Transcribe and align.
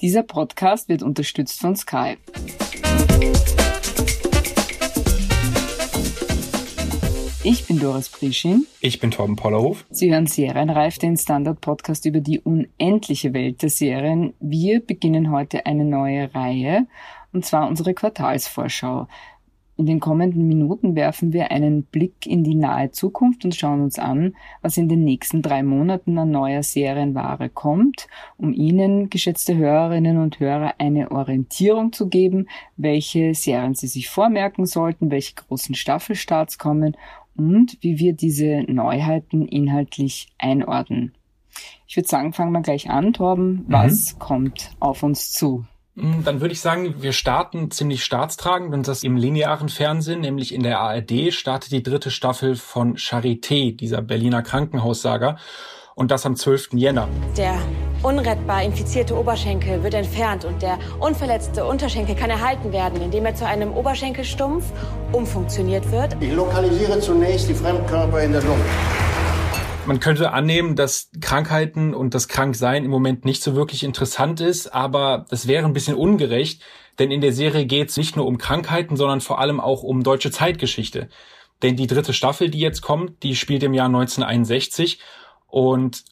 Dieser 0.00 0.24
Podcast 0.24 0.88
wird 0.88 1.04
unterstützt 1.04 1.60
von 1.60 1.76
Sky. 1.76 2.16
Ich 7.44 7.64
bin 7.68 7.78
Doris 7.78 8.08
Prischin. 8.08 8.66
Ich 8.80 8.98
bin 8.98 9.12
Torben 9.12 9.36
Pollerhof. 9.36 9.84
Sie 9.90 10.12
hören 10.12 10.26
Serienreif, 10.26 10.98
den 10.98 11.16
Standard-Podcast 11.16 12.06
über 12.06 12.18
die 12.18 12.40
unendliche 12.40 13.34
Welt 13.34 13.62
der 13.62 13.70
Serien. 13.70 14.34
Wir 14.40 14.84
beginnen 14.84 15.30
heute 15.30 15.64
eine 15.64 15.84
neue 15.84 16.34
Reihe, 16.34 16.88
und 17.32 17.46
zwar 17.46 17.68
unsere 17.68 17.94
Quartalsvorschau. 17.94 19.06
In 19.76 19.86
den 19.86 19.98
kommenden 19.98 20.46
Minuten 20.46 20.94
werfen 20.94 21.32
wir 21.32 21.50
einen 21.50 21.82
Blick 21.82 22.26
in 22.26 22.44
die 22.44 22.54
nahe 22.54 22.92
Zukunft 22.92 23.44
und 23.44 23.56
schauen 23.56 23.82
uns 23.82 23.98
an, 23.98 24.36
was 24.62 24.76
in 24.76 24.88
den 24.88 25.02
nächsten 25.02 25.42
drei 25.42 25.64
Monaten 25.64 26.16
an 26.16 26.30
neuer 26.30 26.62
Serienware 26.62 27.48
kommt, 27.48 28.06
um 28.36 28.52
Ihnen, 28.52 29.10
geschätzte 29.10 29.56
Hörerinnen 29.56 30.18
und 30.18 30.38
Hörer, 30.38 30.74
eine 30.78 31.10
Orientierung 31.10 31.92
zu 31.92 32.08
geben, 32.08 32.46
welche 32.76 33.34
Serien 33.34 33.74
Sie 33.74 33.88
sich 33.88 34.08
vormerken 34.08 34.64
sollten, 34.64 35.10
welche 35.10 35.34
großen 35.34 35.74
Staffelstarts 35.74 36.58
kommen 36.58 36.96
und 37.36 37.76
wie 37.80 37.98
wir 37.98 38.12
diese 38.12 38.62
Neuheiten 38.68 39.48
inhaltlich 39.48 40.28
einordnen. 40.38 41.14
Ich 41.88 41.96
würde 41.96 42.08
sagen, 42.08 42.32
fangen 42.32 42.52
wir 42.52 42.62
gleich 42.62 42.90
an, 42.90 43.12
Torben. 43.12 43.64
Was 43.66 44.14
mhm. 44.14 44.18
kommt 44.20 44.70
auf 44.78 45.02
uns 45.02 45.32
zu? 45.32 45.64
Hm, 45.96 46.24
dann 46.24 46.40
würde 46.40 46.52
ich 46.52 46.60
sagen, 46.60 47.02
wir 47.02 47.12
starten 47.12 47.70
ziemlich 47.70 48.04
staatstragend 48.04 48.74
und 48.74 48.88
das 48.88 49.04
im 49.04 49.16
linearen 49.16 49.68
Fernsehen, 49.68 50.20
nämlich 50.20 50.52
in 50.52 50.62
der 50.62 50.80
ARD, 50.80 51.32
startet 51.32 51.70
die 51.70 51.82
dritte 51.82 52.10
Staffel 52.10 52.56
von 52.56 52.96
Charité, 52.96 53.76
dieser 53.76 54.02
Berliner 54.02 54.42
Krankenhaussaga. 54.42 55.36
Und 55.96 56.10
das 56.10 56.26
am 56.26 56.34
12. 56.34 56.70
Jänner. 56.72 57.08
Der 57.36 57.56
unrettbar 58.02 58.64
infizierte 58.64 59.16
Oberschenkel 59.16 59.84
wird 59.84 59.94
entfernt 59.94 60.44
und 60.44 60.60
der 60.60 60.76
unverletzte 60.98 61.64
Unterschenkel 61.64 62.16
kann 62.16 62.30
erhalten 62.30 62.72
werden, 62.72 63.00
indem 63.00 63.26
er 63.26 63.36
zu 63.36 63.46
einem 63.46 63.72
Oberschenkelstumpf 63.72 64.64
umfunktioniert 65.12 65.88
wird. 65.92 66.16
Ich 66.18 66.32
lokalisiere 66.32 66.98
zunächst 66.98 67.48
die 67.48 67.54
Fremdkörper 67.54 68.24
in 68.24 68.32
der 68.32 68.42
Lunge. 68.42 68.64
Man 69.86 70.00
könnte 70.00 70.32
annehmen, 70.32 70.76
dass 70.76 71.10
Krankheiten 71.20 71.92
und 71.92 72.14
das 72.14 72.28
Kranksein 72.28 72.84
im 72.84 72.90
Moment 72.90 73.26
nicht 73.26 73.42
so 73.42 73.54
wirklich 73.54 73.84
interessant 73.84 74.40
ist, 74.40 74.72
aber 74.72 75.26
das 75.28 75.46
wäre 75.46 75.66
ein 75.66 75.74
bisschen 75.74 75.96
ungerecht, 75.96 76.62
denn 76.98 77.10
in 77.10 77.20
der 77.20 77.34
Serie 77.34 77.66
geht 77.66 77.90
es 77.90 77.98
nicht 77.98 78.16
nur 78.16 78.26
um 78.26 78.38
Krankheiten, 78.38 78.96
sondern 78.96 79.20
vor 79.20 79.40
allem 79.40 79.60
auch 79.60 79.82
um 79.82 80.02
deutsche 80.02 80.30
Zeitgeschichte. 80.30 81.10
Denn 81.62 81.76
die 81.76 81.86
dritte 81.86 82.14
Staffel, 82.14 82.48
die 82.48 82.60
jetzt 82.60 82.80
kommt, 82.80 83.22
die 83.22 83.36
spielt 83.36 83.62
im 83.62 83.74
Jahr 83.74 83.86
1961 83.86 85.00
und 85.48 86.02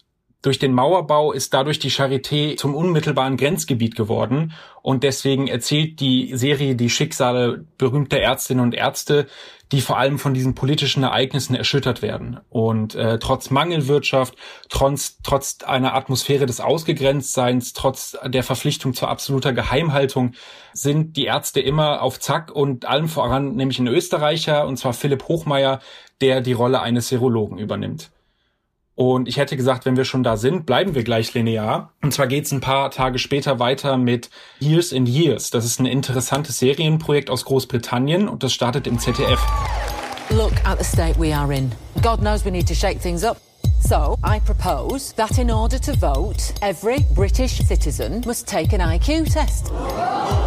durch 0.42 0.58
den 0.58 0.74
Mauerbau 0.74 1.32
ist 1.32 1.54
dadurch 1.54 1.78
die 1.78 1.90
Charité 1.90 2.56
zum 2.56 2.74
unmittelbaren 2.74 3.36
Grenzgebiet 3.36 3.94
geworden 3.94 4.52
und 4.82 5.04
deswegen 5.04 5.46
erzählt 5.46 6.00
die 6.00 6.36
Serie 6.36 6.74
die 6.74 6.90
Schicksale 6.90 7.64
berühmter 7.78 8.18
Ärztinnen 8.18 8.62
und 8.62 8.74
Ärzte, 8.74 9.28
die 9.72 9.80
vor 9.80 9.98
allem 9.98 10.18
von 10.18 10.34
diesen 10.34 10.54
politischen 10.54 11.02
Ereignissen 11.02 11.54
erschüttert 11.54 12.02
werden. 12.02 12.38
Und 12.50 12.94
äh, 12.94 13.18
trotz 13.18 13.50
Mangelwirtschaft, 13.50 14.36
trotz, 14.68 15.18
trotz 15.22 15.62
einer 15.64 15.94
Atmosphäre 15.94 16.46
des 16.46 16.60
Ausgegrenztseins, 16.60 17.72
trotz 17.72 18.16
der 18.24 18.42
Verpflichtung 18.42 18.92
zur 18.92 19.08
absoluter 19.08 19.52
Geheimhaltung 19.52 20.34
sind 20.74 21.16
die 21.16 21.24
Ärzte 21.24 21.60
immer 21.60 22.02
auf 22.02 22.20
Zack 22.20 22.52
und 22.52 22.84
allem 22.84 23.08
voran 23.08 23.56
nämlich 23.56 23.78
ein 23.78 23.88
Österreicher, 23.88 24.66
und 24.66 24.76
zwar 24.76 24.92
Philipp 24.92 25.26
Hochmeier, 25.26 25.80
der 26.20 26.42
die 26.42 26.52
Rolle 26.52 26.80
eines 26.80 27.08
Serologen 27.08 27.58
übernimmt. 27.58 28.10
Und 28.94 29.26
ich 29.26 29.38
hätte 29.38 29.56
gesagt, 29.56 29.86
wenn 29.86 29.96
wir 29.96 30.04
schon 30.04 30.22
da 30.22 30.36
sind, 30.36 30.66
bleiben 30.66 30.94
wir 30.94 31.02
gleich 31.02 31.32
linear. 31.34 31.92
Und 32.02 32.12
zwar 32.12 32.26
geht's 32.26 32.52
ein 32.52 32.60
paar 32.60 32.90
Tage 32.90 33.18
später 33.18 33.58
weiter 33.58 33.96
mit 33.96 34.28
Years 34.60 34.92
and 34.92 35.08
Years. 35.08 35.50
Das 35.50 35.64
ist 35.64 35.80
ein 35.80 35.86
interessantes 35.86 36.58
Serienprojekt 36.58 37.30
aus 37.30 37.44
Großbritannien 37.44 38.28
und 38.28 38.42
das 38.42 38.52
startet 38.52 38.86
im 38.86 38.98
ZDF. 38.98 39.40
Look 40.30 40.52
at 40.64 40.78
the 40.78 40.84
state 40.84 41.18
we 41.18 41.34
are 41.34 41.52
in. 41.54 41.72
God 42.02 42.20
knows 42.20 42.44
we 42.44 42.50
need 42.50 42.68
to 42.68 42.74
shake 42.74 43.00
things 43.00 43.24
up. 43.24 43.38
So, 43.84 44.16
I 44.22 44.38
propose 44.38 45.12
that 45.16 45.38
in 45.38 45.50
order 45.50 45.78
to 45.80 45.92
vote, 45.94 46.54
every 46.60 47.04
British 47.14 47.58
citizen 47.66 48.22
must 48.24 48.48
take 48.48 48.72
an 48.72 48.80
IQ 48.80 49.24
test. 49.24 49.72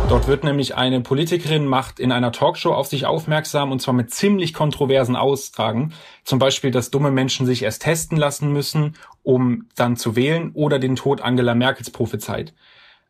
Dort 0.07 0.27
wird 0.27 0.45
nämlich 0.45 0.75
eine 0.75 1.01
Politikerin 1.01 1.65
macht 1.65 1.99
in 1.99 2.13
einer 2.13 2.31
Talkshow 2.31 2.73
auf 2.73 2.87
sich 2.87 3.05
aufmerksam 3.05 3.73
und 3.73 3.81
zwar 3.81 3.93
mit 3.93 4.13
ziemlich 4.13 4.53
kontroversen 4.53 5.17
Aussagen. 5.17 5.93
Zum 6.23 6.39
Beispiel, 6.39 6.71
dass 6.71 6.91
dumme 6.91 7.11
Menschen 7.11 7.45
sich 7.45 7.63
erst 7.63 7.81
testen 7.81 8.17
lassen 8.17 8.53
müssen, 8.53 8.95
um 9.21 9.67
dann 9.75 9.97
zu 9.97 10.15
wählen 10.15 10.51
oder 10.53 10.79
den 10.79 10.95
Tod 10.95 11.19
Angela 11.19 11.55
Merkels 11.55 11.89
prophezeit. 11.89 12.53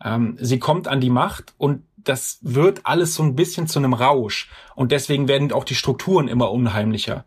Ähm, 0.03 0.37
sie 0.41 0.57
kommt 0.57 0.87
an 0.87 1.01
die 1.01 1.11
Macht 1.11 1.53
und 1.57 1.83
das 1.97 2.39
wird 2.41 2.81
alles 2.83 3.13
so 3.13 3.21
ein 3.21 3.35
bisschen 3.35 3.67
zu 3.67 3.77
einem 3.77 3.93
Rausch 3.93 4.49
und 4.75 4.91
deswegen 4.91 5.27
werden 5.27 5.51
auch 5.51 5.63
die 5.63 5.75
Strukturen 5.75 6.27
immer 6.27 6.51
unheimlicher 6.51 7.25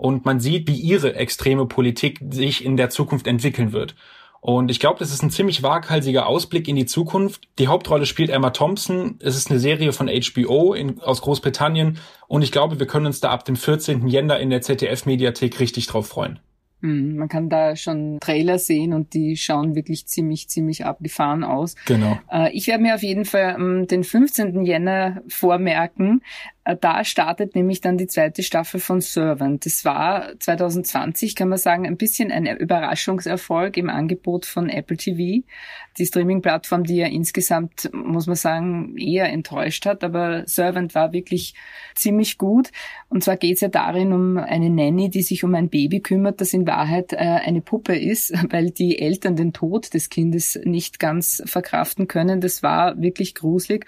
und 0.00 0.24
man 0.24 0.40
sieht, 0.40 0.66
wie 0.66 0.76
ihre 0.76 1.14
extreme 1.14 1.66
Politik 1.66 2.20
sich 2.30 2.64
in 2.64 2.78
der 2.78 2.88
Zukunft 2.88 3.26
entwickeln 3.26 3.72
wird. 3.72 3.94
Und 4.40 4.70
ich 4.70 4.80
glaube, 4.80 4.98
das 4.98 5.12
ist 5.12 5.22
ein 5.22 5.28
ziemlich 5.28 5.62
waghalsiger 5.62 6.26
Ausblick 6.26 6.68
in 6.68 6.76
die 6.76 6.86
Zukunft. 6.86 7.46
Die 7.58 7.68
Hauptrolle 7.68 8.06
spielt 8.06 8.30
Emma 8.30 8.48
Thompson. 8.48 9.18
Es 9.20 9.36
ist 9.36 9.50
eine 9.50 9.60
Serie 9.60 9.92
von 9.92 10.08
HBO 10.08 10.72
in, 10.72 11.00
aus 11.00 11.20
Großbritannien. 11.20 11.98
Und 12.28 12.40
ich 12.40 12.50
glaube, 12.50 12.80
wir 12.80 12.86
können 12.86 13.04
uns 13.04 13.20
da 13.20 13.28
ab 13.28 13.44
dem 13.44 13.56
14. 13.56 14.08
Jänner 14.08 14.40
in 14.40 14.48
der 14.48 14.62
ZDF-Mediathek 14.62 15.60
richtig 15.60 15.86
drauf 15.88 16.08
freuen. 16.08 16.40
Hm, 16.82 17.16
man 17.16 17.28
kann 17.28 17.50
da 17.50 17.76
schon 17.76 18.18
Trailer 18.20 18.58
sehen 18.58 18.94
und 18.94 19.12
die 19.12 19.36
schauen 19.36 19.74
wirklich 19.74 20.06
ziemlich, 20.06 20.48
ziemlich 20.48 20.86
abgefahren 20.86 21.44
aus. 21.44 21.74
Genau. 21.84 22.18
Äh, 22.32 22.52
ich 22.52 22.66
werde 22.68 22.82
mir 22.82 22.94
auf 22.94 23.02
jeden 23.02 23.26
Fall 23.26 23.56
ähm, 23.58 23.86
den 23.86 24.02
15. 24.02 24.64
Jänner 24.64 25.20
vormerken. 25.28 26.22
Äh, 26.70 26.76
da 26.80 27.04
startet 27.04 27.54
nämlich 27.54 27.80
dann 27.80 27.96
die 27.96 28.06
zweite 28.06 28.42
Staffel 28.42 28.80
von 28.80 29.00
Servant. 29.00 29.66
Das 29.66 29.84
war 29.84 30.38
2020, 30.38 31.34
kann 31.34 31.48
man 31.48 31.58
sagen, 31.58 31.86
ein 31.86 31.96
bisschen 31.96 32.30
ein 32.30 32.46
Überraschungserfolg 32.46 33.76
im 33.76 33.90
Angebot 33.90 34.46
von 34.46 34.68
Apple 34.68 34.96
TV. 34.96 35.44
Die 35.98 36.06
Streaming-Plattform, 36.06 36.84
die 36.84 36.96
ja 36.96 37.06
insgesamt, 37.06 37.90
muss 37.92 38.26
man 38.26 38.36
sagen, 38.36 38.96
eher 38.96 39.28
enttäuscht 39.30 39.86
hat, 39.86 40.04
aber 40.04 40.44
Servant 40.46 40.94
war 40.94 41.12
wirklich 41.12 41.54
ziemlich 41.94 42.38
gut. 42.38 42.70
Und 43.08 43.24
zwar 43.24 43.36
geht 43.36 43.54
es 43.54 43.60
ja 43.60 43.68
darin 43.68 44.12
um 44.12 44.36
eine 44.36 44.70
Nanny, 44.70 45.10
die 45.10 45.22
sich 45.22 45.42
um 45.44 45.54
ein 45.54 45.68
Baby 45.68 46.00
kümmert, 46.00 46.40
das 46.40 46.54
in 46.54 46.66
Wahrheit 46.66 47.12
äh, 47.12 47.16
eine 47.16 47.60
Puppe 47.60 47.96
ist, 47.96 48.32
weil 48.50 48.70
die 48.70 48.98
Eltern 48.98 49.36
den 49.36 49.52
Tod 49.52 49.92
des 49.94 50.08
Kindes 50.08 50.58
nicht 50.64 50.98
ganz 51.00 51.42
verkraften 51.46 52.06
können. 52.06 52.40
Das 52.40 52.62
war 52.62 53.00
wirklich 53.00 53.34
gruselig 53.34 53.86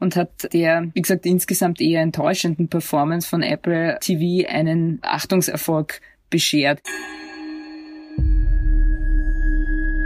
und 0.00 0.16
hat 0.16 0.52
der, 0.52 0.90
wie 0.94 1.02
gesagt, 1.02 1.26
insgesamt 1.26 1.80
eher 1.80 2.02
enttäuschenden 2.02 2.68
Performance 2.68 3.28
von 3.28 3.42
Apple 3.42 3.98
TV 4.00 4.48
einen 4.48 4.98
Achtungserfolg 5.02 6.00
beschert. 6.30 6.80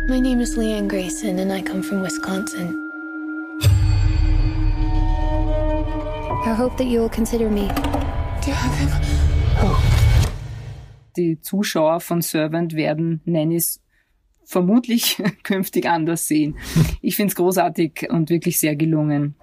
My 0.08 0.20
name 0.20 0.40
is 0.40 0.56
Leanne 0.56 0.88
Grayson 0.88 1.38
and 1.38 1.52
I 1.52 1.62
come 1.62 1.82
from 1.82 2.02
Wisconsin. 2.02 2.74
I 6.46 6.54
hope 6.54 6.76
that 6.78 6.86
you 6.86 7.00
will 7.00 7.10
consider 7.10 7.50
me. 7.50 7.68
Do 8.42 8.50
you 8.50 8.54
have 8.54 8.74
him? 8.78 8.88
Oh. 9.62 9.76
Die 11.16 11.40
Zuschauer 11.40 12.00
von 12.00 12.22
Servant 12.22 12.74
werden 12.74 13.20
Nannys 13.26 13.82
vermutlich 14.44 15.22
künftig 15.42 15.86
anders 15.86 16.26
sehen. 16.26 16.56
Ich 17.02 17.16
finde 17.16 17.32
es 17.32 17.36
großartig 17.36 18.08
und 18.08 18.30
wirklich 18.30 18.58
sehr 18.58 18.76
gelungen. 18.76 19.34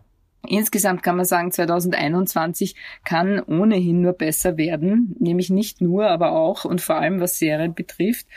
Insgesamt 0.47 1.03
kann 1.03 1.15
man 1.15 1.25
sagen, 1.25 1.51
2021 1.51 2.75
kann 3.03 3.39
ohnehin 3.39 4.01
nur 4.01 4.13
besser 4.13 4.57
werden, 4.57 5.15
nämlich 5.19 5.49
nicht 5.49 5.81
nur, 5.81 6.07
aber 6.07 6.31
auch 6.31 6.65
und 6.65 6.81
vor 6.81 6.95
allem 6.95 7.19
was 7.19 7.37
Serien 7.37 7.73
betrifft. 7.73 8.27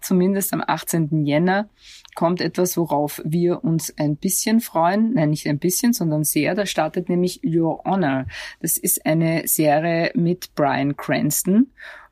Zumindest 0.00 0.52
am 0.52 0.62
18. 0.66 1.24
Jänner 1.26 1.68
kommt 2.14 2.40
etwas, 2.40 2.76
worauf 2.76 3.20
wir 3.24 3.64
uns 3.64 3.96
ein 3.98 4.16
bisschen 4.16 4.60
freuen. 4.60 5.14
Nein, 5.14 5.30
nicht 5.30 5.46
ein 5.46 5.58
bisschen, 5.58 5.92
sondern 5.92 6.24
sehr. 6.24 6.54
Da 6.54 6.66
startet 6.66 7.08
nämlich 7.08 7.40
Your 7.44 7.82
Honor. 7.84 8.26
Das 8.60 8.76
ist 8.76 9.04
eine 9.06 9.46
Serie 9.46 10.10
mit 10.14 10.54
Brian 10.54 10.96
Cranston 10.96 11.70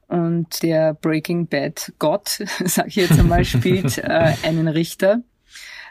und 0.09 0.63
der 0.63 0.95
Breaking 0.95 1.47
Bad 1.47 1.93
Gott, 1.99 2.43
sag 2.65 2.89
ich 2.89 2.97
jetzt 2.97 3.19
einmal, 3.19 3.45
spielt 3.45 3.99
äh, 3.99 4.35
einen 4.43 4.69
Richter 4.69 5.23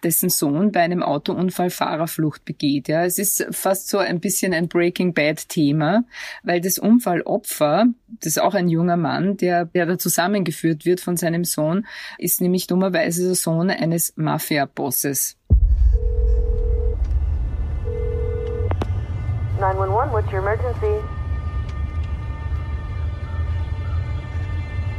dessen 0.03 0.29
Sohn 0.29 0.71
bei 0.71 0.81
einem 0.81 1.03
Autounfall 1.03 1.69
Fahrerflucht 1.69 2.45
begeht. 2.45 2.87
Ja, 2.87 3.03
es 3.03 3.19
ist 3.19 3.47
fast 3.51 3.89
so 3.89 3.97
ein 3.97 4.19
bisschen 4.19 4.53
ein 4.53 4.67
Breaking 4.67 5.13
Bad 5.13 5.49
Thema, 5.49 6.03
weil 6.43 6.61
das 6.61 6.77
Unfallopfer, 6.77 7.85
das 8.07 8.27
ist 8.27 8.41
auch 8.41 8.53
ein 8.53 8.67
junger 8.67 8.97
Mann, 8.97 9.37
der, 9.37 9.65
der 9.65 9.85
da 9.85 9.97
zusammengeführt 9.97 10.85
wird 10.85 10.99
von 10.99 11.17
seinem 11.17 11.43
Sohn, 11.43 11.85
ist 12.17 12.41
nämlich 12.41 12.67
dummerweise 12.67 13.25
der 13.25 13.35
Sohn 13.35 13.69
eines 13.69 14.13
Mafia-Bosses. 14.15 15.37
911, 19.59 20.11
what's 20.11 20.31
your 20.31 20.39
emergency? 20.39 21.01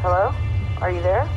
Hello? 0.03 0.33
Are 0.81 0.91
you 0.91 1.01
there? 1.03 1.29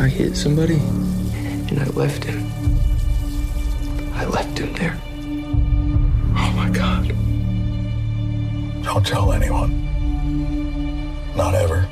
I 0.00 0.06
hit 0.06 0.36
somebody 0.36 0.76
and 0.76 1.80
I 1.80 1.86
left 1.86 2.22
him. 2.22 2.46
I 4.14 4.24
left 4.26 4.56
him 4.58 4.72
there. 4.74 4.96
Oh 6.36 6.52
my 6.54 6.70
God. 6.70 7.08
Don't 8.84 9.04
tell 9.04 9.32
anyone. 9.32 9.72
Not 11.36 11.54
ever. 11.54 11.88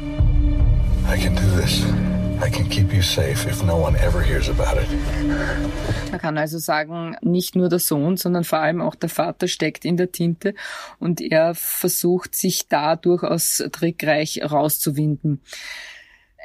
I 1.09 1.17
can 1.17 1.35
do 1.35 1.51
this. 1.57 1.85
I 2.41 2.49
can 2.49 2.69
keep 2.69 2.93
you 2.93 3.03
safe 3.03 3.45
if 3.47 3.65
no 3.65 3.77
one 3.77 3.97
ever 3.97 4.23
hears 4.23 4.49
about 4.49 4.77
it. 4.77 4.89
Man 6.13 6.21
kann 6.21 6.39
also 6.39 6.59
sagen, 6.59 7.17
nicht 7.23 7.57
nur 7.57 7.69
der 7.69 7.81
Sohn, 7.81 8.17
sondern 8.17 8.45
vor 8.45 8.61
allem 8.61 8.83
auch 8.83 8.95
der 8.95 9.09
Vater 9.09 9.49
steckt 9.49 9.85
in 9.85 9.97
der 9.97 10.13
Tinte 10.13 10.55
und 11.01 11.21
er 11.21 11.57
versucht 11.57 12.37
sich 12.37 12.69
da 12.69 12.95
durchaus 12.95 13.65
trickreich 13.73 14.43
rauszuwinden. 14.49 15.41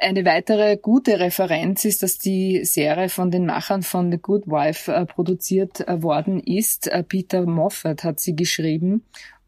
Eine 0.02 0.24
weitere 0.24 0.78
gute 0.78 1.20
Referenz 1.20 1.84
ist, 1.84 2.02
dass 2.02 2.18
die 2.18 2.64
Serie 2.64 3.08
von 3.08 3.30
den 3.30 3.46
Machern 3.46 3.84
von 3.84 4.10
The 4.10 4.18
Good 4.18 4.48
Wife 4.48 4.92
äh, 4.92 5.06
produziert 5.06 5.86
äh, 5.86 6.02
worden 6.02 6.40
ist. 6.40 6.88
Äh, 6.88 7.04
Peter 7.04 7.46
Moffat 7.46 8.02
hat 8.02 8.18
sie 8.18 8.34
geschrieben 8.34 9.04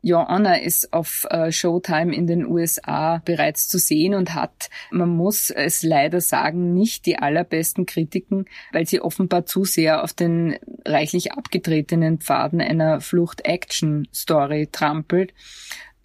Your 0.06 0.28
Honor 0.28 0.60
ist 0.60 0.92
auf 0.92 1.26
Showtime 1.48 2.14
in 2.14 2.26
den 2.26 2.44
USA 2.44 3.22
bereits 3.24 3.68
zu 3.68 3.78
sehen 3.78 4.12
und 4.12 4.34
hat, 4.34 4.68
man 4.90 5.08
muss 5.08 5.48
es 5.48 5.82
leider 5.82 6.20
sagen, 6.20 6.74
nicht 6.74 7.06
die 7.06 7.18
allerbesten 7.18 7.86
Kritiken, 7.86 8.44
weil 8.70 8.86
sie 8.86 9.00
offenbar 9.00 9.46
zu 9.46 9.64
sehr 9.64 10.04
auf 10.04 10.12
den 10.12 10.58
reichlich 10.84 11.32
abgetretenen 11.32 12.18
Pfaden 12.18 12.60
einer 12.60 13.00
Flucht-Action-Story 13.00 14.68
trampelt. 14.70 15.32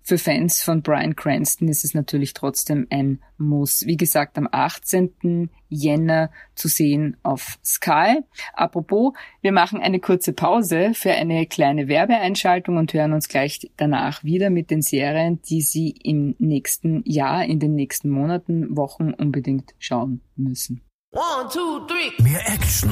Für 0.10 0.18
Fans 0.18 0.64
von 0.64 0.82
Brian 0.82 1.16
Cranston 1.16 1.68
ist 1.68 1.86
es 1.86 1.94
natürlich 1.94 2.34
trotzdem 2.34 2.88
ein 2.90 3.22
Muss. 3.38 3.86
Wie 3.86 3.96
gesagt, 3.96 4.40
am 4.40 4.50
18. 4.52 5.52
Jänner 5.68 6.32
zu 6.56 6.68
sehen 6.68 7.18
auf 7.22 7.60
Sky. 7.64 8.22
Apropos, 8.54 9.14
wir 9.42 9.52
machen 9.52 9.82
eine 9.82 10.00
kurze 10.00 10.34
Pause 10.34 10.96
für 10.96 11.12
eine 11.12 11.46
kleine 11.46 11.88
Werbeeinschaltung 11.88 12.78
und 12.78 12.92
hören 12.92 13.14
uns 13.14 13.28
gleich 13.28 13.70
danach 13.78 14.24
wieder 14.24 14.50
mit 14.50 14.72
den 14.72 14.82
Serien, 14.82 15.44
die 15.44 15.62
Sie 15.62 15.92
im 15.92 16.34
nächsten 16.40 17.04
Jahr, 17.06 17.46
in 17.46 17.60
den 17.60 17.76
nächsten 17.76 18.10
Monaten, 18.10 18.76
Wochen 18.76 19.14
unbedingt 19.14 19.76
schauen 19.78 20.22
müssen. 20.36 20.82
One, 21.12 21.50
two, 21.54 21.86
three. 21.86 22.24
Mehr 22.24 22.42
Action. 22.48 22.90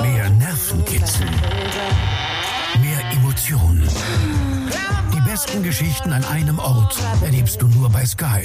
Mehr 0.00 0.30
Nervenkitzel. 0.30 1.26
Mehr 2.80 3.00
Emotionen 3.16 3.88
besten 5.32 5.62
Geschichten 5.62 6.12
an 6.12 6.22
einem 6.26 6.58
Ort 6.58 6.94
erlebst 7.24 7.62
du 7.62 7.66
nur 7.66 7.88
bei 7.88 8.04
Sky. 8.04 8.42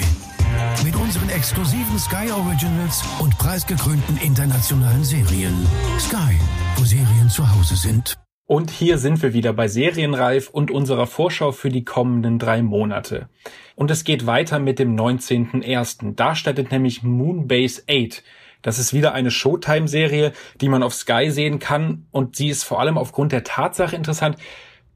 Mit 0.85 0.95
unseren 0.95 1.27
exklusiven 1.27 1.99
Sky 1.99 2.31
Originals 2.31 3.03
und 3.19 3.37
preisgekrönten 3.37 4.15
internationalen 4.15 5.03
Serien. 5.03 5.67
Sky, 5.99 6.39
wo 6.77 6.85
Serien 6.85 7.29
zu 7.29 7.53
Hause 7.53 7.75
sind. 7.75 8.17
Und 8.45 8.71
hier 8.71 8.99
sind 8.99 9.21
wir 9.21 9.33
wieder 9.33 9.51
bei 9.51 9.67
Serienreif 9.67 10.49
und 10.49 10.71
unserer 10.71 11.07
Vorschau 11.07 11.51
für 11.51 11.67
die 11.67 11.83
kommenden 11.83 12.39
drei 12.39 12.61
Monate. 12.61 13.27
Und 13.75 13.91
es 13.91 14.05
geht 14.05 14.25
weiter 14.25 14.59
mit 14.59 14.79
dem 14.79 14.95
19.01. 14.95 16.15
Da 16.15 16.35
startet 16.35 16.71
nämlich 16.71 17.03
Moonbase 17.03 17.83
8. 17.91 18.23
Das 18.61 18.79
ist 18.79 18.93
wieder 18.93 19.13
eine 19.13 19.29
Showtime-Serie, 19.29 20.31
die 20.61 20.69
man 20.69 20.83
auf 20.83 20.93
Sky 20.93 21.31
sehen 21.31 21.59
kann 21.59 22.07
und 22.11 22.37
sie 22.37 22.47
ist 22.47 22.63
vor 22.63 22.79
allem 22.79 22.97
aufgrund 22.97 23.33
der 23.33 23.43
Tatsache 23.43 23.95
interessant, 23.95 24.37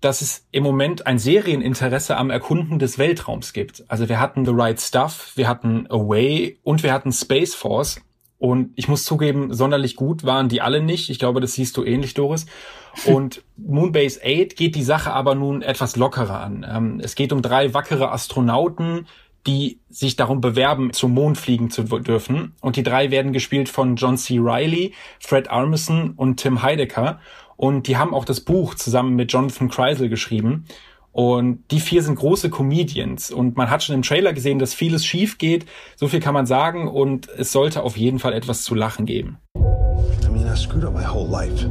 dass 0.01 0.21
es 0.21 0.48
im 0.51 0.63
Moment 0.63 1.07
ein 1.07 1.19
Serieninteresse 1.19 2.18
am 2.18 2.31
Erkunden 2.31 2.80
des 2.80 2.98
Weltraums 2.98 3.53
gibt. 3.53 3.83
Also 3.88 4.09
wir 4.09 4.19
hatten 4.19 4.45
The 4.45 4.51
Right 4.53 4.81
Stuff, 4.81 5.31
wir 5.36 5.48
hatten 5.48 5.88
Away 5.89 6.57
und 6.63 6.83
wir 6.83 6.92
hatten 6.92 7.12
Space 7.12 7.53
Force. 7.53 8.01
Und 8.39 8.71
ich 8.75 8.88
muss 8.88 9.03
zugeben, 9.03 9.53
sonderlich 9.53 9.95
gut 9.95 10.24
waren 10.24 10.50
die 10.50 10.62
alle 10.62 10.81
nicht. 10.81 11.12
Ich 11.12 11.19
glaube, 11.19 11.42
das 11.42 11.53
siehst 11.53 11.77
du 11.77 11.83
ähnlich, 11.83 12.15
Doris. 12.15 12.48
Und 13.06 13.44
Moonbase 13.56 14.19
8 14.25 14.56
geht 14.56 14.75
die 14.75 14.81
Sache 14.81 15.13
aber 15.13 15.36
nun 15.36 15.62
etwas 15.62 15.95
lockerer 15.95 16.39
an. 16.39 16.65
Ähm, 16.68 17.00
es 17.03 17.13
geht 17.13 17.31
um 17.31 17.44
drei 17.44 17.75
wackere 17.75 18.12
Astronauten, 18.12 19.06
die 19.45 19.80
sich 19.89 20.15
darum 20.15 20.42
bewerben, 20.42 20.92
zum 20.92 21.13
Mond 21.13 21.38
fliegen 21.38 21.69
zu 21.69 21.83
dürfen. 21.83 22.56
Und 22.62 22.75
die 22.75 22.83
drei 22.83 23.12
werden 23.12 23.31
gespielt 23.31 23.69
von 23.69 23.95
John 23.95 24.18
C. 24.18 24.39
Riley, 24.39 24.94
Fred 25.19 25.50
Armisen 25.50 26.12
und 26.12 26.38
Tim 26.38 26.63
Heidecker. 26.63 27.19
Und 27.61 27.85
die 27.85 27.95
haben 27.95 28.15
auch 28.15 28.25
das 28.25 28.41
Buch 28.41 28.73
zusammen 28.73 29.15
mit 29.15 29.31
Jonathan 29.31 29.69
Kreisel 29.69 30.09
geschrieben. 30.09 30.65
Und 31.11 31.63
die 31.69 31.79
vier 31.79 32.01
sind 32.01 32.15
große 32.15 32.49
Comedians. 32.49 33.29
Und 33.29 33.55
man 33.55 33.69
hat 33.69 33.83
schon 33.83 33.93
im 33.93 34.01
Trailer 34.01 34.33
gesehen, 34.33 34.57
dass 34.57 34.73
vieles 34.73 35.05
schief 35.05 35.37
geht. 35.37 35.67
So 35.95 36.07
viel 36.07 36.21
kann 36.21 36.33
man 36.33 36.47
sagen. 36.47 36.87
Und 36.87 37.29
es 37.29 37.51
sollte 37.51 37.83
auf 37.83 37.97
jeden 37.97 38.17
Fall 38.17 38.33
etwas 38.33 38.63
zu 38.63 38.73
lachen 38.73 39.05
geben. 39.05 39.37
I 39.55 40.29
mean, 40.29 40.47
I 40.51 40.55
screwed 40.57 40.85
up 40.85 40.95
my 40.95 41.05
whole 41.05 41.27
life. 41.27 41.63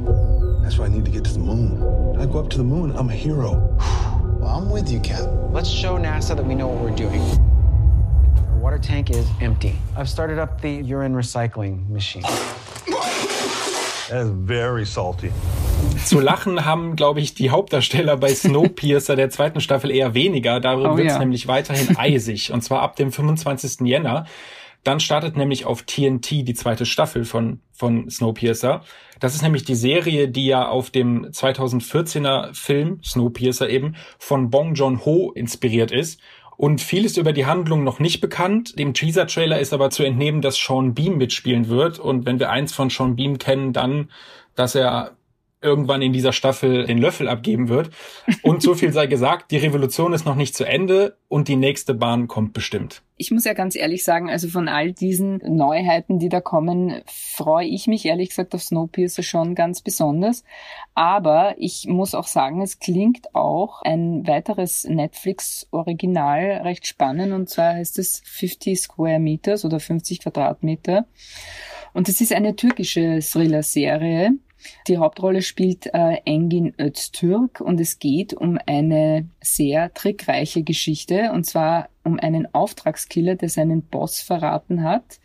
That's 0.62 0.78
why 0.78 0.86
I 0.86 0.90
need 0.90 1.04
to 1.06 1.10
get 1.10 1.24
to 1.24 1.32
the 1.32 1.40
moon. 1.40 1.82
I 2.20 2.24
go 2.24 2.38
up 2.38 2.50
to 2.50 2.58
the 2.58 2.62
moon, 2.62 2.92
I'm 2.92 3.08
a 3.08 3.12
hero. 3.12 3.76
Well, 4.38 4.48
I'm 4.48 4.70
with 4.70 4.88
you, 4.92 5.00
Cap. 5.00 5.26
Let's 5.52 5.68
show 5.68 5.98
NASA 5.98 6.36
that 6.36 6.46
we 6.46 6.54
know 6.54 6.68
what 6.68 6.84
we're 6.84 6.94
doing. 6.94 7.20
Our 8.52 8.60
water 8.62 8.78
tank 8.78 9.10
is 9.10 9.26
empty. 9.40 9.74
I've 9.96 10.08
started 10.08 10.38
up 10.38 10.60
the 10.60 10.70
urine 10.70 11.16
recycling 11.16 11.88
machine. 11.88 12.22
That 14.08 14.22
is 14.22 14.30
very 14.30 14.86
salty. 14.86 15.32
Zu 16.04 16.18
lachen 16.18 16.64
haben, 16.64 16.96
glaube 16.96 17.20
ich, 17.20 17.34
die 17.34 17.50
Hauptdarsteller 17.50 18.16
bei 18.16 18.34
Snowpiercer 18.34 19.16
der 19.16 19.30
zweiten 19.30 19.60
Staffel 19.60 19.90
eher 19.90 20.14
weniger. 20.14 20.58
Darüber 20.58 20.94
oh, 20.94 20.96
wird 20.96 21.08
es 21.08 21.12
ja. 21.14 21.18
nämlich 21.18 21.46
weiterhin 21.46 21.96
eisig. 21.96 22.52
Und 22.52 22.62
zwar 22.62 22.82
ab 22.82 22.96
dem 22.96 23.12
25. 23.12 23.86
Jänner. 23.86 24.26
Dann 24.82 24.98
startet 24.98 25.36
nämlich 25.36 25.66
auf 25.66 25.82
TNT 25.82 26.30
die 26.30 26.54
zweite 26.54 26.86
Staffel 26.86 27.24
von, 27.24 27.60
von 27.72 28.08
Snowpiercer. 28.08 28.82
Das 29.20 29.34
ist 29.34 29.42
nämlich 29.42 29.64
die 29.64 29.74
Serie, 29.74 30.28
die 30.28 30.46
ja 30.46 30.68
auf 30.68 30.90
dem 30.90 31.26
2014er 31.26 32.54
Film 32.54 33.00
Snowpiercer 33.04 33.68
eben 33.68 33.94
von 34.18 34.50
Bong 34.50 34.74
Joon-ho 34.74 35.32
inspiriert 35.32 35.92
ist. 35.92 36.20
Und 36.56 36.80
vieles 36.80 37.16
über 37.16 37.32
die 37.32 37.46
Handlung 37.46 37.84
noch 37.84 38.00
nicht 38.00 38.20
bekannt. 38.20 38.78
Dem 38.78 38.92
Teaser-Trailer 38.94 39.60
ist 39.60 39.72
aber 39.72 39.90
zu 39.90 40.02
entnehmen, 40.02 40.42
dass 40.42 40.56
Sean 40.56 40.94
Beam 40.94 41.16
mitspielen 41.16 41.68
wird. 41.68 41.98
Und 41.98 42.26
wenn 42.26 42.38
wir 42.38 42.50
eins 42.50 42.74
von 42.74 42.90
Sean 42.90 43.16
Beam 43.16 43.38
kennen, 43.38 43.72
dann, 43.72 44.10
dass 44.56 44.74
er 44.74 45.16
irgendwann 45.62 46.02
in 46.02 46.12
dieser 46.12 46.32
Staffel 46.32 46.86
den 46.86 46.98
Löffel 46.98 47.28
abgeben 47.28 47.68
wird. 47.68 47.90
Und 48.42 48.62
so 48.62 48.74
viel 48.74 48.92
sei 48.92 49.06
gesagt, 49.06 49.50
die 49.50 49.58
Revolution 49.58 50.12
ist 50.12 50.24
noch 50.24 50.34
nicht 50.34 50.54
zu 50.54 50.64
Ende 50.64 51.16
und 51.28 51.48
die 51.48 51.56
nächste 51.56 51.94
Bahn 51.94 52.28
kommt 52.28 52.52
bestimmt. 52.52 53.02
Ich 53.16 53.30
muss 53.30 53.44
ja 53.44 53.52
ganz 53.52 53.76
ehrlich 53.76 54.02
sagen, 54.02 54.30
also 54.30 54.48
von 54.48 54.68
all 54.68 54.92
diesen 54.92 55.42
Neuheiten, 55.44 56.18
die 56.18 56.30
da 56.30 56.40
kommen, 56.40 57.02
freue 57.04 57.66
ich 57.66 57.86
mich 57.86 58.06
ehrlich 58.06 58.30
gesagt 58.30 58.54
auf 58.54 58.62
Snowpiercer 58.62 59.22
schon 59.22 59.54
ganz 59.54 59.82
besonders. 59.82 60.44
Aber 60.94 61.54
ich 61.58 61.86
muss 61.86 62.14
auch 62.14 62.26
sagen, 62.26 62.62
es 62.62 62.78
klingt 62.78 63.34
auch 63.34 63.82
ein 63.82 64.26
weiteres 64.26 64.84
Netflix-Original 64.84 66.62
recht 66.64 66.86
spannend 66.86 67.34
und 67.34 67.50
zwar 67.50 67.74
heißt 67.74 67.98
es 67.98 68.22
50 68.24 68.80
Square 68.80 69.20
Meters 69.20 69.66
oder 69.66 69.80
50 69.80 70.20
Quadratmeter. 70.20 71.06
Und 71.92 72.08
es 72.08 72.20
ist 72.20 72.32
eine 72.32 72.56
türkische 72.56 73.18
Thriller-Serie 73.20 74.32
die 74.88 74.98
Hauptrolle 74.98 75.42
spielt 75.42 75.86
äh, 75.86 76.18
Engin 76.24 76.74
Öztürk 76.78 77.60
und 77.60 77.80
es 77.80 77.98
geht 77.98 78.34
um 78.34 78.58
eine 78.66 79.28
sehr 79.40 79.92
trickreiche 79.94 80.62
Geschichte 80.62 81.32
und 81.32 81.44
zwar 81.44 81.88
um 82.04 82.18
einen 82.18 82.52
Auftragskiller, 82.54 83.36
der 83.36 83.48
seinen 83.48 83.82
Boss 83.82 84.20
verraten 84.20 84.82
hat 84.82 85.20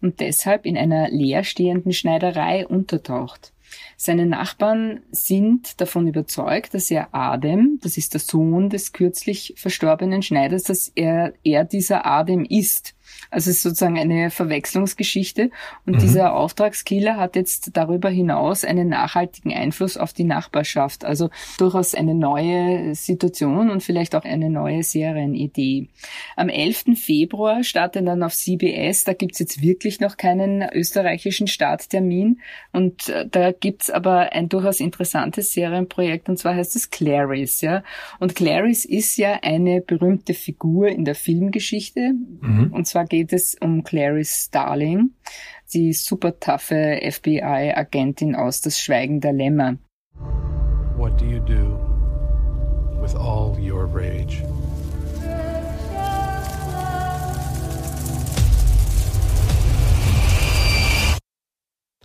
und 0.00 0.20
deshalb 0.20 0.66
in 0.66 0.76
einer 0.76 1.08
leerstehenden 1.10 1.92
Schneiderei 1.92 2.66
untertaucht. 2.66 3.52
Seine 3.96 4.26
Nachbarn 4.26 5.00
sind 5.10 5.80
davon 5.80 6.06
überzeugt, 6.06 6.74
dass 6.74 6.90
er 6.90 7.14
Adem, 7.14 7.78
das 7.82 7.96
ist 7.96 8.12
der 8.12 8.20
Sohn 8.20 8.68
des 8.68 8.92
kürzlich 8.92 9.54
verstorbenen 9.56 10.22
Schneiders, 10.22 10.64
dass 10.64 10.92
er, 10.94 11.32
er 11.44 11.64
dieser 11.64 12.04
Adem 12.06 12.44
ist. 12.44 12.94
Also 13.30 13.50
es 13.50 13.58
ist 13.58 13.62
sozusagen 13.62 13.98
eine 13.98 14.30
Verwechslungsgeschichte. 14.30 15.50
Und 15.84 15.96
mhm. 15.96 15.98
dieser 15.98 16.34
Auftragskiller 16.34 17.16
hat 17.16 17.36
jetzt 17.36 17.70
darüber 17.76 18.08
hinaus 18.08 18.64
einen 18.64 18.88
nachhaltigen 18.88 19.52
Einfluss 19.52 19.96
auf 19.96 20.12
die 20.12 20.24
Nachbarschaft. 20.24 21.04
Also 21.04 21.30
durchaus 21.58 21.94
eine 21.94 22.14
neue 22.14 22.94
Situation 22.94 23.70
und 23.70 23.82
vielleicht 23.82 24.14
auch 24.14 24.24
eine 24.24 24.50
neue 24.50 24.82
Serienidee. 24.82 25.88
Am 26.36 26.48
11. 26.48 26.84
Februar 26.96 27.64
startet 27.64 28.06
dann 28.06 28.22
auf 28.22 28.34
CBS, 28.34 29.04
da 29.04 29.12
gibt's 29.12 29.38
jetzt 29.38 29.62
wirklich 29.62 30.00
noch 30.00 30.16
keinen 30.16 30.62
österreichischen 30.72 31.46
Starttermin. 31.46 32.40
Und 32.72 33.08
äh, 33.08 33.26
da 33.28 33.52
gibt's 33.52 33.90
aber 33.90 34.32
ein 34.32 34.48
durchaus 34.48 34.80
interessantes 34.80 35.52
Serienprojekt 35.52 36.28
und 36.28 36.38
zwar 36.38 36.54
heißt 36.54 36.76
es 36.76 36.90
Clarice. 36.90 37.62
Ja? 37.62 37.82
Und 38.18 38.34
Clarice 38.34 38.84
ist 38.84 39.16
ja 39.16 39.38
eine 39.42 39.80
berühmte 39.80 40.34
Figur 40.34 40.88
in 40.88 41.04
der 41.04 41.14
Filmgeschichte. 41.14 42.12
Mhm. 42.40 42.72
Und 42.72 42.86
zwar 42.96 43.04
geht 43.04 43.34
es 43.34 43.54
um 43.60 43.84
Clarice 43.84 44.46
Starling, 44.46 45.10
die 45.74 45.92
super 45.92 46.40
taffe 46.40 46.98
FBI-Agentin 47.02 48.34
aus 48.34 48.62
Das 48.62 48.80
Schweigen 48.80 49.20
der 49.20 49.34
Lämmer. 49.34 49.76
What 50.96 51.20
do 51.20 51.26
you 51.26 51.40
do 51.40 51.78
with 52.98 53.14
all 53.14 53.54
your 53.60 53.84
rage? 53.84 54.42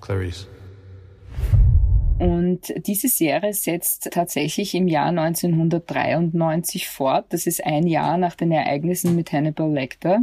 Clarice. 0.01 0.45
Und 2.21 2.71
diese 2.85 3.07
Serie 3.07 3.51
setzt 3.51 4.11
tatsächlich 4.11 4.75
im 4.75 4.87
Jahr 4.87 5.07
1993 5.07 6.87
fort. 6.87 7.25
Das 7.29 7.47
ist 7.47 7.65
ein 7.65 7.87
Jahr 7.87 8.19
nach 8.19 8.35
den 8.35 8.51
Ereignissen 8.51 9.15
mit 9.15 9.31
Hannibal 9.31 9.73
Lecter. 9.73 10.19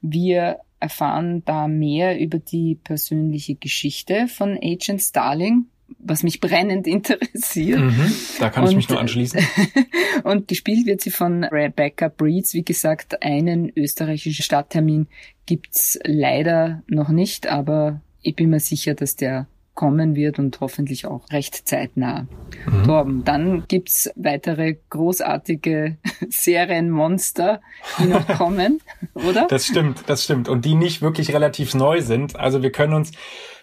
Wir 0.00 0.58
erfahren 0.80 1.44
da 1.44 1.68
mehr 1.68 2.18
über 2.18 2.40
die 2.40 2.74
persönliche 2.74 3.54
Geschichte 3.54 4.26
von 4.26 4.58
Agent 4.60 5.00
Starling, 5.00 5.66
was 6.00 6.24
mich 6.24 6.40
brennend 6.40 6.86
interessiert. 6.88 7.78
Mhm, 7.78 8.12
da 8.40 8.50
kann 8.50 8.64
ich 8.64 8.70
und, 8.70 8.76
mich 8.78 8.88
nur 8.88 8.98
anschließen. 8.98 9.40
und 10.24 10.48
gespielt 10.48 10.84
wird 10.84 11.00
sie 11.00 11.12
von 11.12 11.44
Rebecca 11.44 12.08
Breeds. 12.08 12.54
Wie 12.54 12.64
gesagt, 12.64 13.22
einen 13.22 13.70
österreichischen 13.76 14.42
Starttermin 14.42 15.06
gibt's 15.46 15.96
leider 16.02 16.82
noch 16.88 17.10
nicht, 17.10 17.46
aber 17.46 18.00
ich 18.20 18.34
bin 18.34 18.50
mir 18.50 18.58
sicher, 18.58 18.94
dass 18.94 19.14
der 19.14 19.46
kommen 19.76 20.16
wird 20.16 20.40
und 20.40 20.58
hoffentlich 20.60 21.06
auch 21.06 21.30
recht 21.30 21.68
zeitnah. 21.68 22.26
Mhm. 22.66 22.84
Torben, 22.84 23.24
dann 23.24 23.64
gibt's 23.68 24.10
weitere 24.16 24.78
großartige 24.90 25.98
Serienmonster, 26.28 27.60
die 28.00 28.06
noch 28.06 28.26
kommen, 28.38 28.80
oder? 29.14 29.46
Das 29.48 29.66
stimmt, 29.66 30.02
das 30.08 30.24
stimmt. 30.24 30.48
Und 30.48 30.64
die 30.64 30.74
nicht 30.74 31.02
wirklich 31.02 31.32
relativ 31.32 31.74
neu 31.74 32.00
sind. 32.00 32.34
Also 32.34 32.62
wir 32.62 32.72
können 32.72 32.94
uns 32.94 33.12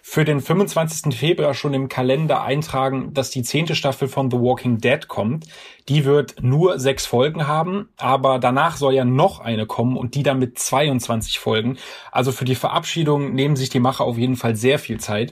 für 0.06 0.26
den 0.26 0.42
25. 0.42 1.18
Februar 1.18 1.54
schon 1.54 1.74
im 1.74 1.88
Kalender 1.88 2.44
eintragen, 2.44 3.14
dass 3.14 3.30
die 3.30 3.42
zehnte 3.42 3.74
Staffel 3.74 4.10
von 4.10 4.30
The 4.30 4.38
Walking 4.38 4.80
Dead 4.80 5.08
kommt. 5.08 5.46
Die 5.88 6.04
wird 6.04 6.44
nur 6.44 6.78
sechs 6.78 7.06
Folgen 7.06 7.48
haben, 7.48 7.88
aber 7.96 8.38
danach 8.38 8.76
soll 8.76 8.94
ja 8.94 9.06
noch 9.06 9.40
eine 9.40 9.66
kommen 9.66 9.96
und 9.96 10.16
die 10.16 10.24
dann 10.24 10.40
mit 10.40 10.60
22 10.60 11.40
Folgen. 11.40 11.78
Also 12.12 12.34
für 12.34 12.44
die 12.44 12.56
Verabschiedung 12.56 13.34
nehmen 13.34 13.56
sich 13.56 13.70
die 13.70 13.80
Macher 13.80 14.04
auf 14.04 14.18
jeden 14.18 14.36
Fall 14.36 14.58
sehr 14.58 14.78
viel 14.78 15.00
Zeit. 15.00 15.32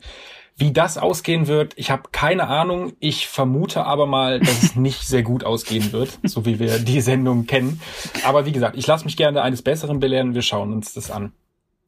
Wie 0.62 0.72
das 0.72 1.00
ausgehen 1.00 1.48
wird, 1.48 1.74
ich 1.75 1.89
habe 1.89 2.03
keine 2.12 2.48
Ahnung. 2.48 2.94
Ich 3.00 3.27
vermute 3.27 3.84
aber 3.84 4.06
mal, 4.06 4.39
dass 4.39 4.62
es 4.62 4.75
nicht 4.75 5.08
sehr 5.08 5.24
gut 5.24 5.44
ausgehen 5.44 5.91
wird, 5.91 6.20
so 6.22 6.46
wie 6.46 6.60
wir 6.60 6.77
die 6.77 7.01
Sendung 7.01 7.48
kennen. 7.48 7.82
Aber 8.24 8.46
wie 8.46 8.51
gesagt, 8.51 8.77
ich 8.77 8.86
lasse 8.86 9.06
mich 9.06 9.18
gerne 9.18 9.41
eines 9.41 9.63
Besseren 9.63 10.00
belehren. 10.00 10.36
Wir 10.36 10.44
schauen 10.44 10.72
uns 10.72 10.94
das 10.94 11.10
an. 11.10 11.32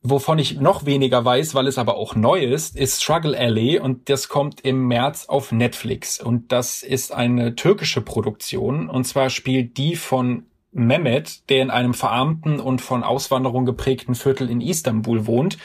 Wovon 0.01 0.39
ich 0.39 0.59
noch 0.59 0.87
weniger 0.87 1.23
weiß, 1.23 1.53
weil 1.53 1.67
es 1.67 1.77
aber 1.77 1.97
auch 1.97 2.15
neu 2.15 2.39
ist, 2.39 2.75
ist 2.75 3.03
Struggle 3.03 3.37
Alley 3.37 3.77
und 3.77 4.09
das 4.09 4.27
kommt 4.27 4.61
im 4.61 4.87
März 4.87 5.27
auf 5.27 5.51
Netflix 5.51 6.19
und 6.19 6.51
das 6.51 6.81
ist 6.81 7.13
eine 7.13 7.55
türkische 7.55 8.01
Produktion 8.01 8.89
und 8.89 9.03
zwar 9.05 9.29
spielt 9.29 9.77
die 9.77 9.95
von 9.95 10.47
Mehmet, 10.73 11.47
der 11.49 11.61
in 11.61 11.69
einem 11.69 11.93
verarmten 11.93 12.59
und 12.59 12.81
von 12.81 13.03
Auswanderung 13.03 13.65
geprägten 13.65 14.15
Viertel 14.15 14.49
in 14.49 14.59
Istanbul 14.59 15.27
wohnt 15.27 15.57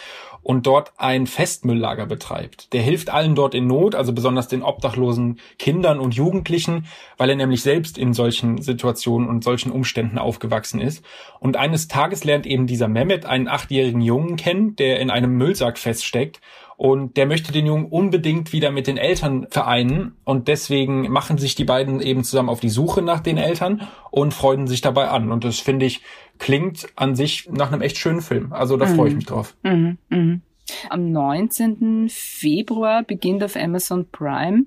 und 0.49 0.67
dort 0.67 0.93
ein 0.97 1.27
Festmülllager 1.27 2.07
betreibt. 2.07 2.73
Der 2.73 2.81
hilft 2.81 3.11
allen 3.11 3.35
dort 3.35 3.55
in 3.55 3.67
Not, 3.67 3.95
also 3.95 4.15
besonders 4.15 4.49
den 4.49 4.63
obdachlosen 4.63 5.41
Kindern 5.59 6.01
und 6.01 6.15
Jugendlichen, 6.15 6.87
weil 7.19 7.29
er 7.29 7.37
nämlich 7.37 7.61
selbst 7.61 7.99
in 7.99 8.15
solchen 8.15 8.63
Situationen 8.63 9.29
und 9.29 9.45
solchen 9.45 9.71
Umständen 9.71 10.17
aufgewachsen 10.17 10.81
ist. 10.81 11.05
Und 11.39 11.59
eines 11.59 11.87
Tages 11.87 12.25
lernt 12.25 12.47
eben 12.47 12.67
dieser 12.67 12.89
Mehmet 12.89 13.27
einen 13.27 13.47
achtjährigen 13.47 14.01
Jungen 14.01 14.37
kennen, 14.37 14.75
der 14.75 15.01
in 15.01 15.11
einem 15.11 15.37
Müllsack 15.37 15.77
feststeckt 15.77 16.41
und 16.79 17.17
der 17.17 17.27
möchte 17.27 17.51
den 17.51 17.67
Jungen 17.67 17.87
unbedingt 17.87 18.53
wieder 18.53 18.71
mit 18.71 18.87
den 18.87 18.99
Eltern 18.99 19.49
vereinen 19.51 20.13
und 20.23 20.47
deswegen 20.47 21.11
machen 21.11 21.37
sich 21.37 21.57
die 21.57 21.65
beiden 21.65 22.01
eben 22.01 22.23
zusammen 22.23 22.49
auf 22.49 22.61
die 22.61 22.69
Suche 22.69 23.03
nach 23.03 23.19
den 23.19 23.37
Eltern 23.37 23.89
und 24.13 24.33
freuen 24.33 24.69
sich 24.69 24.81
dabei 24.81 25.09
an 25.09 25.33
und 25.33 25.43
das 25.43 25.59
finde 25.59 25.87
ich 25.87 26.03
klingt 26.39 26.87
an 26.95 27.17
sich 27.17 27.49
nach 27.51 27.73
einem 27.73 27.83
echt 27.83 27.99
schönen 27.99 28.21
Film. 28.21 28.53
Also 28.53 28.77
da 28.77 28.87
mhm. 28.87 28.95
freue 28.95 29.09
ich 29.09 29.17
mich 29.17 29.27
drauf. 29.27 29.57
Mhm. 29.65 29.99
Mhm. 30.09 30.43
Am 30.89 31.11
19. 31.11 32.07
Februar 32.11 33.03
beginnt 33.03 33.43
auf 33.43 33.57
Amazon 33.57 34.07
Prime 34.13 34.67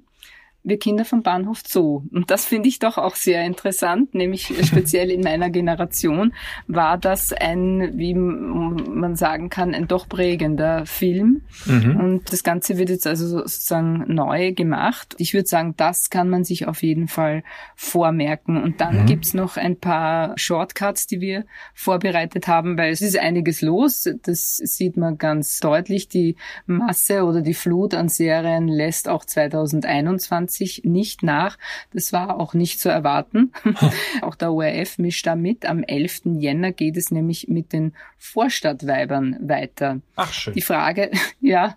wir 0.64 0.78
Kinder 0.78 1.06
vom 1.06 1.24
Bahnhof 1.24 1.64
Zoo. 1.66 2.04
Und 2.12 2.30
das 2.30 2.46
finde 2.46 2.70
ich 2.70 2.78
doch 2.78 2.98
auch 2.98 3.16
sehr 3.16 3.44
interessant, 3.46 4.14
nämlich 4.14 4.54
speziell 4.64 5.10
in 5.10 5.22
meiner 5.22 5.50
Generation 5.50 6.34
war 6.68 6.98
das 6.98 7.34
ein, 7.34 7.98
wie 7.98 8.14
man 8.14 9.16
sagen 9.16 9.50
kann, 9.50 9.74
ein 9.74 9.88
doch 9.88 10.08
prägender 10.08 10.86
Film. 10.86 11.42
Mhm. 11.66 11.96
Und 11.96 12.32
das 12.32 12.44
Ganze 12.44 12.78
wird 12.78 12.90
jetzt 12.90 13.08
also 13.08 13.28
sozusagen 13.28 14.14
neu 14.14 14.54
gemacht. 14.54 15.16
Ich 15.18 15.34
würde 15.34 15.48
sagen, 15.48 15.74
das 15.78 16.10
kann 16.10 16.30
man 16.30 16.44
sich 16.44 16.68
auf 16.68 16.84
jeden 16.84 17.08
Fall 17.08 17.44
vormerken. 17.76 18.62
Und 18.62 18.82
dann 18.82 19.02
mhm. 19.02 19.06
gibt's 19.08 19.34
noch 19.34 19.58
ein 19.58 19.78
paar 19.78 20.38
Shortcuts, 20.38 21.08
die 21.08 21.22
wir 21.22 21.46
vorbereitet 21.74 22.48
haben, 22.48 22.78
weil 22.78 22.92
es 22.92 23.02
ist 23.02 23.18
einiges 23.18 23.62
los. 23.62 24.08
Das 24.22 24.58
sieht 24.58 24.96
man 24.96 25.18
ganz 25.18 25.60
deutlich. 25.60 26.08
Die 26.08 26.36
Masse 26.68 27.24
oder 27.24 27.42
die 27.42 27.56
Flut 27.56 27.96
an 27.96 28.10
Serien 28.10 28.68
lässt 28.68 29.10
auch 29.10 29.26
2021 29.26 30.51
2020 30.52 30.82
nicht 30.84 31.24
nach. 31.24 31.58
Das 31.94 32.14
war 32.14 32.40
auch 32.40 32.54
nicht 32.54 32.80
zu 32.80 32.90
erwarten. 32.90 33.52
auch 34.22 34.36
der 34.36 34.52
ORF 34.52 34.98
mischt 34.98 35.26
da 35.26 35.36
mit. 35.36 35.66
Am 35.66 35.84
11. 35.84 36.22
Jänner 36.40 36.72
geht 36.72 36.98
es 36.98 37.12
nämlich 37.12 37.48
mit 37.48 37.74
den 37.74 37.94
Vorstadtweibern 38.18 39.38
weiter. 39.42 40.02
Ach 40.16 40.32
schön. 40.32 40.54
Die 40.54 40.62
Frage, 40.62 41.12
ja, 41.42 41.76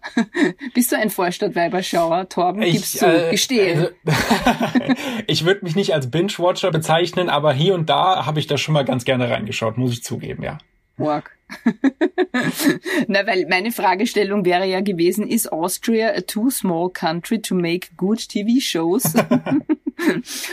bist 0.74 0.92
du 0.92 0.96
ein 0.96 1.10
Vorstadtweiberschauer, 1.10 2.28
Torben? 2.28 2.62
Ich, 2.62 2.72
Gibst 2.72 3.02
du, 3.02 3.06
äh, 3.06 3.30
gestehe. 3.30 3.94
Also, 4.04 4.94
ich 5.26 5.44
würde 5.44 5.64
mich 5.64 5.76
nicht 5.76 5.94
als 5.94 6.10
Binge-Watcher 6.10 6.70
bezeichnen, 6.70 7.28
aber 7.28 7.52
hier 7.52 7.74
und 7.74 7.88
da 7.88 8.26
habe 8.26 8.40
ich 8.40 8.46
da 8.46 8.58
schon 8.58 8.74
mal 8.74 8.84
ganz 8.84 9.04
gerne 9.04 9.30
reingeschaut, 9.30 9.78
muss 9.78 9.92
ich 9.92 10.02
zugeben, 10.02 10.42
ja. 10.42 10.58
Org. 10.98 11.30
Na, 13.08 13.26
weil 13.26 13.46
meine 13.48 13.72
Fragestellung 13.72 14.44
wäre 14.44 14.66
ja 14.66 14.80
gewesen, 14.80 15.26
is 15.26 15.46
Austria 15.46 16.14
a 16.16 16.20
too 16.20 16.50
small 16.50 16.90
country 16.90 17.40
to 17.40 17.54
make 17.54 17.88
good 17.96 18.18
TV 18.18 18.60
shows? 18.60 19.04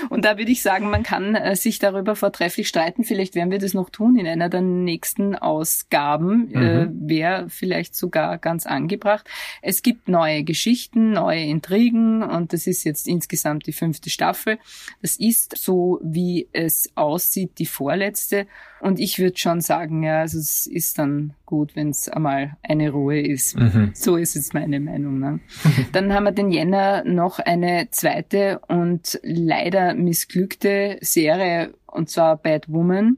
Und 0.10 0.26
da 0.26 0.38
würde 0.38 0.52
ich 0.52 0.62
sagen, 0.62 0.90
man 0.90 1.04
kann 1.04 1.36
äh, 1.36 1.56
sich 1.56 1.80
darüber 1.80 2.16
vortrefflich 2.16 2.68
streiten. 2.68 3.04
Vielleicht 3.04 3.36
werden 3.36 3.52
wir 3.52 3.60
das 3.60 3.74
noch 3.74 3.90
tun 3.90 4.18
in 4.18 4.28
einer 4.28 4.50
der 4.50 4.62
nächsten 4.62 5.36
Ausgaben. 5.36 6.50
Mhm. 6.50 6.56
Äh, 6.56 6.88
Wäre 6.92 7.50
vielleicht 7.50 7.96
sogar 7.96 8.38
ganz 8.38 8.66
angebracht. 8.66 9.30
Es 9.62 9.82
gibt 9.82 10.08
neue 10.08 10.44
Geschichten, 10.44 11.12
neue 11.12 11.44
Intrigen 11.44 12.24
und 12.24 12.54
das 12.54 12.68
ist 12.68 12.84
jetzt 12.84 13.08
insgesamt 13.08 13.68
die 13.68 13.74
fünfte 13.74 14.10
Staffel. 14.10 14.58
Das 15.02 15.18
ist 15.18 15.58
so, 15.58 16.00
wie 16.04 16.48
es 16.54 16.92
aussieht, 16.96 17.60
die 17.60 17.66
vorletzte. 17.66 18.48
Und 18.82 19.00
ich 19.00 19.20
würde 19.20 19.38
schon 19.38 19.62
sagen, 19.62 20.04
ja, 20.04 20.22
also 20.22 20.40
es 20.40 20.66
ist 20.66 20.98
dann 20.98 21.34
gut, 21.46 21.76
wenn 21.76 21.90
es 21.90 22.10
einmal 22.10 22.58
eine 22.64 22.90
Ruhe 22.90 23.22
ist. 23.22 23.58
Mhm. 23.58 23.92
So 23.94 24.16
ist 24.16 24.36
jetzt 24.36 24.54
meine 24.54 24.80
Meinung. 24.80 25.20
Ne? 25.20 25.40
Dann 25.92 26.14
haben 26.14 26.24
wir 26.24 26.32
den 26.32 26.50
Jänner 26.50 27.04
noch 27.04 27.40
eine 27.40 27.90
zweite 27.92 28.60
und 28.68 29.20
leider 29.46 29.94
missglückte 29.94 30.98
Serie 31.02 31.74
und 31.88 32.10
zwar 32.10 32.38
Bad 32.38 32.70
Woman. 32.70 33.18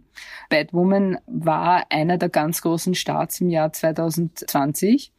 Bad 0.49 0.73
Woman 0.73 1.17
war 1.27 1.85
einer 1.89 2.17
der 2.17 2.29
ganz 2.29 2.61
großen 2.61 2.95
Starts 2.95 3.39
im 3.41 3.49
Jahr 3.49 3.71
2020. 3.71 5.11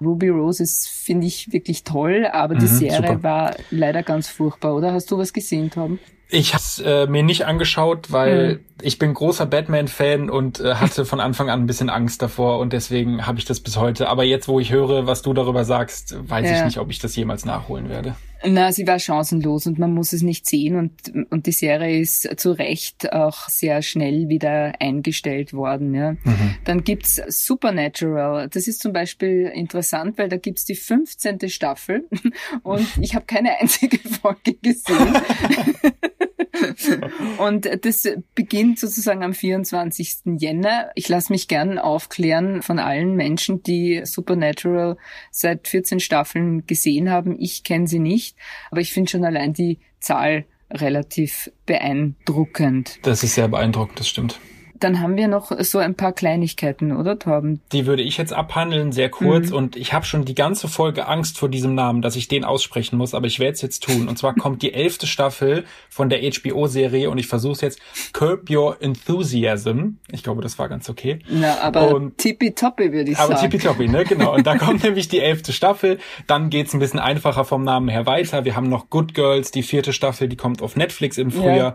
Ruby 0.00 0.28
Rose 0.28 0.62
ist, 0.62 0.88
finde 0.88 1.26
ich, 1.26 1.52
wirklich 1.52 1.84
toll, 1.84 2.28
aber 2.30 2.54
die 2.54 2.66
mhm, 2.66 2.68
Serie 2.68 3.08
super. 3.08 3.22
war 3.22 3.56
leider 3.70 4.02
ganz 4.02 4.28
furchtbar, 4.28 4.76
oder? 4.76 4.92
Hast 4.92 5.10
du 5.10 5.18
was 5.18 5.32
gesehen, 5.32 5.70
Tom? 5.70 5.98
Ich 6.28 6.54
habe 6.54 6.62
es 6.62 6.78
äh, 6.78 7.06
mir 7.06 7.24
nicht 7.24 7.46
angeschaut, 7.46 8.12
weil 8.12 8.54
mhm. 8.54 8.64
Ich 8.82 8.98
bin 8.98 9.14
großer 9.14 9.46
Batman-Fan 9.46 10.30
und 10.30 10.60
äh, 10.60 10.74
hatte 10.74 11.04
von 11.04 11.20
Anfang 11.20 11.50
an 11.50 11.60
ein 11.60 11.66
bisschen 11.66 11.90
Angst 11.90 12.22
davor 12.22 12.58
und 12.58 12.72
deswegen 12.72 13.26
habe 13.26 13.38
ich 13.38 13.44
das 13.44 13.60
bis 13.60 13.76
heute. 13.76 14.08
Aber 14.08 14.24
jetzt, 14.24 14.48
wo 14.48 14.60
ich 14.60 14.72
höre, 14.72 15.06
was 15.06 15.22
du 15.22 15.32
darüber 15.32 15.64
sagst, 15.64 16.16
weiß 16.28 16.48
ja. 16.48 16.56
ich 16.56 16.64
nicht, 16.64 16.78
ob 16.78 16.90
ich 16.90 16.98
das 16.98 17.16
jemals 17.16 17.44
nachholen 17.44 17.88
werde. 17.88 18.16
Na, 18.42 18.72
sie 18.72 18.86
war 18.86 18.98
chancenlos 18.98 19.66
und 19.66 19.78
man 19.78 19.92
muss 19.92 20.14
es 20.14 20.22
nicht 20.22 20.48
sehen 20.48 20.76
und, 20.76 20.92
und 21.30 21.46
die 21.46 21.52
Serie 21.52 22.00
ist 22.00 22.40
zu 22.40 22.52
Recht 22.52 23.12
auch 23.12 23.48
sehr 23.48 23.82
schnell 23.82 24.28
wieder 24.30 24.72
eingestellt 24.80 25.52
worden. 25.52 25.94
Ja. 25.94 26.12
Mhm. 26.12 26.54
Dann 26.64 26.82
gibt's 26.82 27.20
Supernatural. 27.28 28.48
Das 28.48 28.66
ist 28.66 28.80
zum 28.80 28.94
Beispiel 28.94 29.50
interessant, 29.54 30.16
weil 30.16 30.30
da 30.30 30.38
gibt's 30.38 30.64
die 30.64 30.74
15. 30.74 31.50
Staffel 31.50 32.08
und 32.62 32.86
ich 33.00 33.14
habe 33.14 33.26
keine 33.26 33.58
einzige 33.60 33.98
Folge 34.22 34.54
gesehen. 34.54 35.18
Und 37.38 37.68
das 37.84 38.08
beginnt 38.34 38.78
sozusagen 38.78 39.22
am 39.22 39.34
24. 39.34 40.22
Jänner. 40.38 40.90
Ich 40.94 41.08
lasse 41.08 41.32
mich 41.32 41.48
gern 41.48 41.78
aufklären 41.78 42.62
von 42.62 42.78
allen 42.78 43.14
Menschen, 43.14 43.62
die 43.62 44.02
Supernatural 44.04 44.96
seit 45.30 45.68
14 45.68 46.00
Staffeln 46.00 46.66
gesehen 46.66 47.10
haben. 47.10 47.36
Ich 47.38 47.64
kenne 47.64 47.86
sie 47.86 47.98
nicht, 47.98 48.36
aber 48.70 48.80
ich 48.80 48.92
finde 48.92 49.10
schon 49.10 49.24
allein 49.24 49.52
die 49.52 49.78
Zahl 50.00 50.44
relativ 50.70 51.50
beeindruckend. 51.66 52.98
Das 53.02 53.22
ist 53.22 53.34
sehr 53.34 53.48
beeindruckend, 53.48 53.98
das 53.98 54.08
stimmt. 54.08 54.38
Dann 54.80 55.00
haben 55.00 55.16
wir 55.16 55.28
noch 55.28 55.52
so 55.60 55.78
ein 55.78 55.94
paar 55.94 56.12
Kleinigkeiten, 56.12 56.96
oder 56.96 57.18
Torben? 57.18 57.60
Die 57.72 57.86
würde 57.86 58.02
ich 58.02 58.16
jetzt 58.16 58.32
abhandeln, 58.32 58.92
sehr 58.92 59.10
kurz. 59.10 59.50
Mhm. 59.50 59.56
Und 59.56 59.76
ich 59.76 59.92
habe 59.92 60.04
schon 60.04 60.24
die 60.24 60.34
ganze 60.34 60.68
Folge 60.68 61.06
Angst 61.06 61.38
vor 61.38 61.48
diesem 61.48 61.74
Namen, 61.74 62.02
dass 62.02 62.16
ich 62.16 62.28
den 62.28 62.44
aussprechen 62.44 62.96
muss, 62.96 63.14
aber 63.14 63.26
ich 63.26 63.38
werde 63.38 63.52
es 63.52 63.62
jetzt 63.62 63.82
tun. 63.84 64.08
Und 64.08 64.18
zwar 64.18 64.34
kommt 64.34 64.62
die 64.62 64.72
elfte 64.72 65.06
Staffel 65.06 65.64
von 65.88 66.08
der 66.08 66.20
HBO-Serie 66.20 67.10
und 67.10 67.18
ich 67.18 67.26
versuche 67.26 67.52
es 67.52 67.60
jetzt. 67.60 67.80
Curb 68.12 68.50
Your 68.50 68.78
Enthusiasm. 68.80 69.98
Ich 70.10 70.22
glaube, 70.22 70.42
das 70.42 70.58
war 70.58 70.68
ganz 70.68 70.88
okay. 70.88 71.18
Na, 71.28 71.60
aber 71.60 71.94
und, 71.94 72.18
tippitoppi 72.18 72.92
würde 72.92 73.10
ich 73.10 73.18
aber 73.18 73.36
sagen. 73.36 73.46
Aber 73.46 73.50
tippitoppi, 73.50 73.88
ne? 73.88 74.04
Genau. 74.04 74.34
Und 74.34 74.46
da 74.46 74.56
kommt 74.56 74.82
nämlich 74.84 75.08
die 75.08 75.20
elfte 75.20 75.52
Staffel. 75.52 75.98
Dann 76.26 76.50
geht's 76.50 76.72
ein 76.74 76.80
bisschen 76.80 77.00
einfacher 77.00 77.44
vom 77.44 77.62
Namen 77.64 77.88
her 77.88 78.06
weiter. 78.06 78.44
Wir 78.44 78.56
haben 78.56 78.68
noch 78.68 78.90
Good 78.90 79.14
Girls, 79.14 79.50
die 79.50 79.62
vierte 79.62 79.92
Staffel, 79.92 80.28
die 80.28 80.36
kommt 80.36 80.62
auf 80.62 80.76
Netflix 80.76 81.18
im 81.18 81.30
Frühjahr. 81.30 81.56
Ja. 81.56 81.74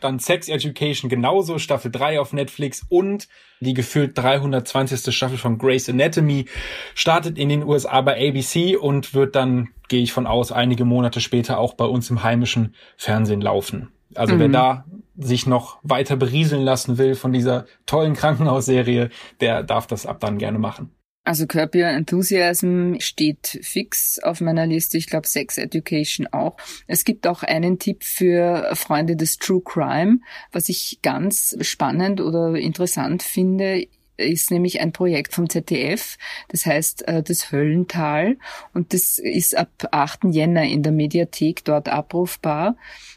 Dann 0.00 0.18
Sex 0.18 0.48
Education 0.48 1.08
genauso, 1.08 1.58
Staffel 1.58 1.90
3 1.90 2.20
auf 2.20 2.32
Netflix 2.32 2.82
und 2.88 3.28
die 3.60 3.74
gefühlt 3.74 4.16
320. 4.16 5.14
Staffel 5.14 5.38
von 5.38 5.58
Grey's 5.58 5.88
Anatomy 5.88 6.46
startet 6.94 7.38
in 7.38 7.48
den 7.48 7.64
USA 7.64 8.00
bei 8.00 8.28
ABC 8.28 8.76
und 8.76 9.14
wird 9.14 9.34
dann, 9.34 9.68
gehe 9.88 10.02
ich 10.02 10.12
von 10.12 10.26
aus, 10.26 10.52
einige 10.52 10.84
Monate 10.84 11.20
später 11.20 11.58
auch 11.58 11.74
bei 11.74 11.84
uns 11.84 12.10
im 12.10 12.22
heimischen 12.22 12.74
Fernsehen 12.96 13.40
laufen. 13.40 13.92
Also 14.14 14.34
mhm. 14.34 14.40
wer 14.40 14.48
da 14.48 14.84
sich 15.16 15.46
noch 15.46 15.78
weiter 15.82 16.16
berieseln 16.16 16.62
lassen 16.62 16.98
will 16.98 17.14
von 17.14 17.32
dieser 17.32 17.66
tollen 17.86 18.14
Krankenhausserie, 18.14 19.10
der 19.40 19.62
darf 19.62 19.86
das 19.86 20.06
ab 20.06 20.20
dann 20.20 20.38
gerne 20.38 20.58
machen. 20.58 20.90
Also 21.24 21.46
Curb 21.46 21.74
Your 21.74 21.86
Enthusiasm 21.86 22.96
steht 22.98 23.58
fix 23.62 24.18
auf 24.18 24.42
meiner 24.42 24.66
Liste. 24.66 24.98
Ich 24.98 25.06
glaube 25.06 25.26
Sex 25.26 25.56
Education 25.56 26.26
auch. 26.26 26.56
Es 26.86 27.04
gibt 27.04 27.26
auch 27.26 27.42
einen 27.42 27.78
Tipp 27.78 28.04
für 28.04 28.70
Freunde 28.74 29.16
des 29.16 29.38
True 29.38 29.62
Crime, 29.64 30.18
was 30.52 30.68
ich 30.68 30.98
ganz 31.02 31.56
spannend 31.62 32.20
oder 32.20 32.54
interessant 32.54 33.22
finde 33.22 33.86
ist 34.16 34.50
nämlich 34.50 34.80
ein 34.80 34.92
Projekt 34.92 35.34
vom 35.34 35.48
ZDF, 35.48 36.18
das 36.48 36.66
heißt 36.66 37.08
äh, 37.08 37.22
das 37.22 37.50
Höllental 37.50 38.36
und 38.72 38.92
das 38.92 39.18
ist 39.18 39.56
ab 39.56 39.70
8. 39.90 40.24
Jänner 40.30 40.62
in 40.62 40.82
der 40.82 40.92
Mediathek 40.92 41.64
dort 41.64 41.88
abrufbar. 41.88 42.76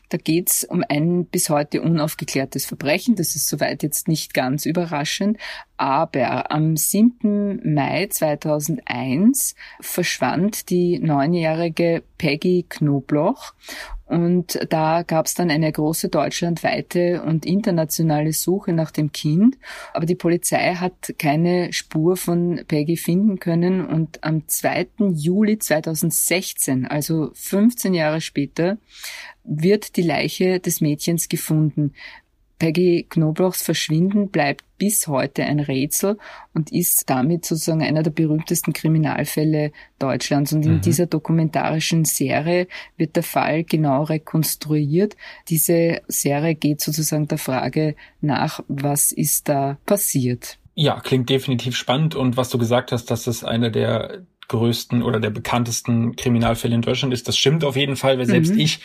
Da 0.09 0.17
geht's 0.17 0.63
um 0.63 0.83
ein 0.87 1.25
bis 1.25 1.49
heute 1.49 1.81
unaufgeklärtes 1.81 2.65
Verbrechen. 2.65 3.15
Das 3.15 3.35
ist 3.35 3.47
soweit 3.47 3.83
jetzt 3.83 4.07
nicht 4.07 4.33
ganz 4.33 4.65
überraschend. 4.65 5.37
Aber 5.75 6.51
am 6.51 6.75
7. 6.77 7.73
Mai 7.73 8.07
2001 8.09 9.55
verschwand 9.79 10.69
die 10.69 10.99
neunjährige 10.99 12.03
Peggy 12.17 12.65
Knobloch 12.67 13.53
und 14.07 14.57
da 14.69 15.03
gab 15.03 15.25
es 15.25 15.33
dann 15.33 15.51
eine 15.51 15.69
große 15.69 16.07
deutschlandweite 16.07 17.21
und 17.23 17.45
internationale 17.45 18.31
Suche 18.31 18.71
nach 18.71 18.89
dem 18.89 19.11
Kind. 19.11 19.57
Aber 19.93 20.05
die 20.05 20.15
Polizei 20.15 20.75
hat 20.75 21.15
keine 21.19 21.73
Spur 21.73 22.15
von 22.15 22.63
Peggy 22.67 22.95
finden 22.95 23.39
können. 23.39 23.85
Und 23.85 24.23
am 24.23 24.47
2. 24.47 24.87
Juli 25.13 25.59
2016, 25.59 26.87
also 26.87 27.31
15 27.33 27.93
Jahre 27.93 28.21
später, 28.21 28.77
wird 29.47 29.95
die 29.95 30.03
Leiche 30.03 30.59
des 30.59 30.81
Mädchens 30.81 31.29
gefunden. 31.29 31.93
Peggy 32.59 33.05
Knoblochs 33.07 33.61
Verschwinden 33.61 34.29
bleibt 34.29 34.63
bis 34.77 35.07
heute 35.07 35.43
ein 35.43 35.59
Rätsel 35.59 36.17
und 36.53 36.71
ist 36.71 37.09
damit 37.09 37.45
sozusagen 37.45 37.83
einer 37.83 38.03
der 38.03 38.11
berühmtesten 38.11 38.73
Kriminalfälle 38.73 39.71
Deutschlands. 39.99 40.53
Und 40.53 40.65
in 40.65 40.75
mhm. 40.75 40.81
dieser 40.81 41.05
dokumentarischen 41.05 42.05
Serie 42.05 42.67
wird 42.97 43.15
der 43.15 43.23
Fall 43.23 43.63
genau 43.63 44.03
rekonstruiert. 44.03 45.15
Diese 45.49 46.01
Serie 46.07 46.55
geht 46.55 46.81
sozusagen 46.81 47.27
der 47.27 47.37
Frage 47.37 47.95
nach, 48.21 48.63
was 48.67 49.11
ist 49.11 49.49
da 49.49 49.77
passiert. 49.85 50.57
Ja, 50.73 50.99
klingt 50.99 51.29
definitiv 51.29 51.75
spannend. 51.75 52.15
Und 52.15 52.37
was 52.37 52.49
du 52.49 52.57
gesagt 52.57 52.91
hast, 52.91 53.05
dass 53.05 53.27
es 53.27 53.43
eine 53.43 53.71
der 53.71 54.23
größten 54.47 55.03
oder 55.03 55.19
der 55.19 55.29
bekanntesten 55.29 56.15
Kriminalfälle 56.15 56.75
in 56.75 56.81
Deutschland 56.81 57.13
ist. 57.13 57.27
Das 57.27 57.37
stimmt 57.37 57.63
auf 57.63 57.75
jeden 57.75 57.95
Fall, 57.95 58.17
weil 58.17 58.25
selbst 58.25 58.53
mhm. 58.53 58.59
ich, 58.59 58.79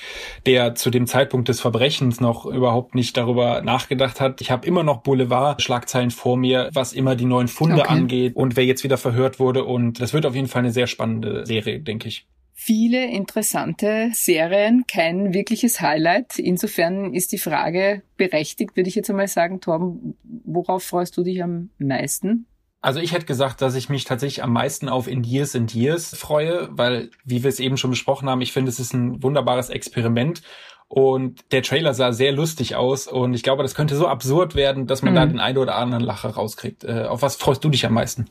der 0.47 0.75
zu 0.75 0.91
dem 0.91 1.07
Zeitpunkt 1.07 1.49
des 1.49 1.61
Verbrechens 1.61 2.21
noch 2.21 2.47
überhaupt 2.47 2.95
nicht 2.95 3.17
darüber 3.17 3.63
nachgedacht 3.63 4.21
hat, 4.21 4.41
ich 4.41 4.51
habe 4.51 4.67
immer 4.67 4.83
noch 4.83 5.03
Boulevard-Schlagzeilen 5.03 6.11
vor 6.11 6.37
mir, 6.37 6.71
was 6.73 6.93
immer 6.93 7.17
die 7.17 7.27
neuen 7.27 7.49
Funde 7.49 7.83
okay. 7.83 7.89
angeht 7.93 8.37
und 8.37 8.57
wer 8.57 8.65
jetzt 8.65 8.85
wieder 8.85 8.99
verhört 8.99 9.39
wurde. 9.39 9.65
Und 9.65 10.01
das 10.01 10.13
wird 10.13 10.27
auf 10.27 10.35
jeden 10.35 10.49
Fall 10.49 10.61
eine 10.61 10.73
sehr 10.73 10.87
spannende 10.87 11.47
Serie, 11.47 11.81
denke 11.81 12.09
ich 12.09 12.27
viele 12.65 13.07
interessante 13.07 14.11
Serien, 14.13 14.85
kein 14.87 15.35
wirkliches 15.35 15.81
Highlight. 15.81 16.39
Insofern 16.39 17.13
ist 17.13 17.33
die 17.33 17.39
Frage 17.39 18.03
berechtigt, 18.17 18.77
würde 18.77 18.89
ich 18.89 18.95
jetzt 18.95 19.11
einmal 19.11 19.27
sagen, 19.27 19.61
Torben, 19.61 20.17
worauf 20.23 20.85
freust 20.85 21.17
du 21.17 21.25
dich 21.25 21.43
am 21.43 21.71
meisten? 21.79 22.47
Also 22.83 22.99
ich 22.99 23.13
hätte 23.13 23.27
gesagt, 23.27 23.63
dass 23.63 23.77
ich 23.77 23.89
mich 23.89 24.05
tatsächlich 24.05 24.43
am 24.43 24.53
meisten 24.53 24.89
auf 24.89 25.07
In 25.07 25.23
Years 25.23 25.55
and 25.55 25.73
Years 25.73 26.17
freue, 26.17 26.69
weil, 26.73 27.11
wie 27.25 27.45
wir 27.45 27.49
es 27.49 27.61
eben 27.61 27.77
schon 27.77 27.91
besprochen 27.91 28.29
haben, 28.29 28.41
ich 28.41 28.53
finde, 28.53 28.71
es 28.71 28.81
ist 28.81 28.93
ein 28.93 29.23
wunderbares 29.23 29.71
Experiment 29.71 30.43
und 30.89 31.53
der 31.53 31.63
Trailer 31.63 31.95
sah 31.95 32.13
sehr 32.13 32.33
lustig 32.33 32.75
aus 32.75 33.07
und 33.07 33.35
ich 33.35 33.45
glaube, 33.45 33.63
das 33.63 33.77
könnte 33.77 33.95
so 33.95 34.09
absurd 34.09 34.57
werden, 34.57 34.89
dass 34.89 35.03
man 35.03 35.13
mhm. 35.13 35.17
da 35.17 35.27
den 35.27 35.41
einen 35.41 35.59
oder 35.59 35.77
anderen 35.77 36.03
Lacher 36.03 36.31
rauskriegt. 36.31 36.83
Äh, 36.83 37.05
auf 37.05 37.23
was 37.23 37.37
freust 37.37 37.63
du 37.63 37.69
dich 37.69 37.87
am 37.87 37.95
meisten? 37.95 38.27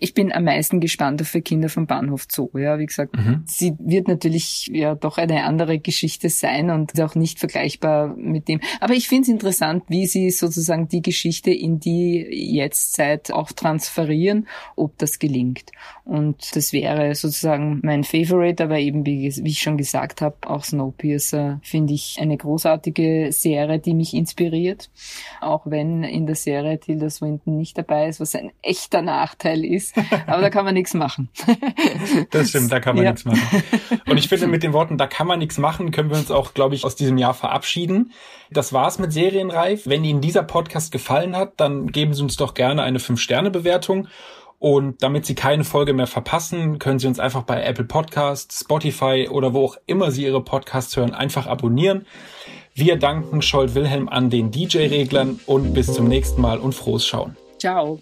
Ich 0.00 0.14
bin 0.14 0.32
am 0.32 0.44
meisten 0.44 0.80
gespannt 0.80 1.20
auf 1.20 1.28
für 1.28 1.42
Kinder 1.42 1.68
vom 1.68 1.86
Bahnhof 1.86 2.26
Zoo. 2.30 2.50
Ja, 2.54 2.78
wie 2.78 2.86
gesagt, 2.86 3.16
mhm. 3.16 3.42
sie 3.46 3.74
wird 3.78 4.06
natürlich 4.06 4.70
ja 4.72 4.94
doch 4.94 5.18
eine 5.18 5.44
andere 5.44 5.78
Geschichte 5.78 6.28
sein 6.28 6.70
und 6.70 7.00
auch 7.00 7.14
nicht 7.14 7.38
vergleichbar 7.38 8.14
mit 8.16 8.48
dem. 8.48 8.60
Aber 8.80 8.94
ich 8.94 9.08
finde 9.08 9.22
es 9.22 9.28
interessant, 9.28 9.84
wie 9.88 10.06
sie 10.06 10.30
sozusagen 10.30 10.88
die 10.88 11.02
Geschichte 11.02 11.50
in 11.50 11.80
die 11.80 12.26
Jetztzeit 12.54 13.32
auch 13.32 13.50
transferieren, 13.52 14.46
ob 14.76 14.98
das 14.98 15.18
gelingt. 15.18 15.70
Und 16.04 16.54
das 16.54 16.72
wäre 16.72 17.14
sozusagen 17.14 17.80
mein 17.82 18.04
Favorite, 18.04 18.62
aber 18.62 18.78
eben 18.78 19.06
wie, 19.06 19.32
wie 19.34 19.50
ich 19.50 19.60
schon 19.60 19.76
gesagt 19.76 20.20
habe, 20.20 20.36
auch 20.46 20.64
Snowpiercer 20.64 21.60
finde 21.62 21.94
ich 21.94 22.18
eine 22.20 22.36
großartige 22.36 23.28
Serie, 23.32 23.78
die 23.78 23.94
mich 23.94 24.14
inspiriert. 24.14 24.90
Auch 25.40 25.62
wenn 25.64 26.02
in 26.04 26.26
der 26.26 26.36
Serie 26.36 26.78
Tilda 26.78 27.08
Swinton 27.08 27.56
nicht 27.56 27.78
dabei 27.78 28.08
ist, 28.08 28.20
was 28.20 28.34
ein 28.34 28.52
echter 28.62 29.02
Nachteil 29.02 29.51
Nachteil 29.52 29.64
ist. 29.64 29.94
Aber 30.26 30.42
da 30.42 30.50
kann 30.50 30.64
man 30.64 30.74
nichts 30.74 30.94
machen. 30.94 31.28
Das 32.30 32.48
stimmt, 32.48 32.72
da 32.72 32.80
kann 32.80 32.96
man 32.96 33.04
ja. 33.04 33.10
nichts 33.10 33.24
machen. 33.24 33.62
Und 34.06 34.16
ich 34.16 34.28
finde, 34.28 34.46
mit 34.46 34.62
den 34.62 34.72
Worten, 34.72 34.98
da 34.98 35.06
kann 35.06 35.26
man 35.26 35.38
nichts 35.38 35.58
machen, 35.58 35.90
können 35.90 36.10
wir 36.10 36.16
uns 36.16 36.30
auch, 36.30 36.54
glaube 36.54 36.74
ich, 36.74 36.84
aus 36.84 36.96
diesem 36.96 37.18
Jahr 37.18 37.34
verabschieden. 37.34 38.12
Das 38.50 38.72
war's 38.72 38.98
mit 38.98 39.12
Serienreif. 39.12 39.86
Wenn 39.86 40.04
Ihnen 40.04 40.20
dieser 40.20 40.42
Podcast 40.42 40.92
gefallen 40.92 41.36
hat, 41.36 41.54
dann 41.58 41.88
geben 41.88 42.14
Sie 42.14 42.22
uns 42.22 42.36
doch 42.36 42.54
gerne 42.54 42.82
eine 42.82 42.98
5-Sterne-Bewertung. 42.98 44.08
Und 44.58 45.02
damit 45.02 45.26
Sie 45.26 45.34
keine 45.34 45.64
Folge 45.64 45.92
mehr 45.92 46.06
verpassen, 46.06 46.78
können 46.78 46.98
Sie 46.98 47.08
uns 47.08 47.18
einfach 47.18 47.42
bei 47.42 47.62
Apple 47.62 47.84
Podcasts, 47.84 48.60
Spotify 48.60 49.28
oder 49.28 49.54
wo 49.54 49.64
auch 49.64 49.76
immer 49.86 50.12
Sie 50.12 50.24
Ihre 50.24 50.42
Podcasts 50.42 50.96
hören, 50.96 51.14
einfach 51.14 51.46
abonnieren. 51.46 52.06
Wir 52.74 52.96
danken 52.96 53.42
Scholt 53.42 53.74
Wilhelm 53.74 54.08
an 54.08 54.30
den 54.30 54.50
DJ-Reglern 54.50 55.40
und 55.46 55.74
bis 55.74 55.92
zum 55.92 56.08
nächsten 56.08 56.40
Mal 56.40 56.58
und 56.58 56.74
frohes 56.74 57.06
Schauen. 57.06 57.36
Ciao. 57.58 58.00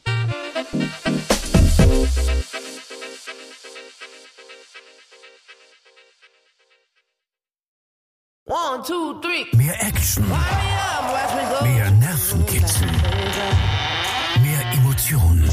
Mehr 9.53 9.83
Action. 9.83 10.25
Mehr 11.63 11.91
Nervenkitzel. 11.93 12.89
Mehr 14.43 14.73
Emotionen. 14.75 15.49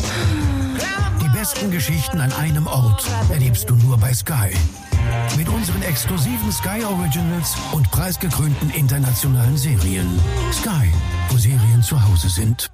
Die 1.21 1.29
besten 1.29 1.71
Geschichten 1.71 2.19
an 2.19 2.31
einem 2.33 2.67
Ort 2.67 3.05
erlebst 3.31 3.69
du 3.69 3.75
nur 3.75 3.97
bei 3.97 4.13
Sky. 4.13 4.51
Mit 5.37 5.47
unseren 5.47 5.81
exklusiven 5.83 6.51
Sky 6.51 6.83
Originals 6.83 7.55
und 7.71 7.89
preisgekrönten 7.91 8.69
internationalen 8.71 9.57
Serien. 9.57 10.19
Sky, 10.51 10.91
wo 11.29 11.37
Serien 11.37 11.81
zu 11.81 12.01
Hause 12.01 12.29
sind. 12.29 12.69